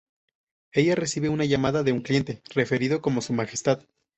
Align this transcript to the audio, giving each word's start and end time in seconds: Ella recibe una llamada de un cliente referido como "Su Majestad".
Ella 0.71 0.95
recibe 0.95 1.29
una 1.29 1.45
llamada 1.45 1.83
de 1.83 1.91
un 1.91 2.01
cliente 2.01 2.41
referido 2.55 3.01
como 3.03 3.21
"Su 3.21 3.33
Majestad". 3.33 3.83